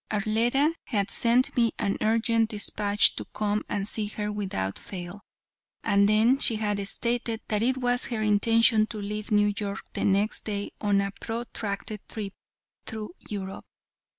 [0.09, 5.21] Arletta had sent me an urgent despatch to come and see her without fail,
[5.83, 10.03] and then she had stated that it was her intention to leave New York the
[10.03, 12.33] next day on a protracted trip
[12.87, 13.65] through Europe.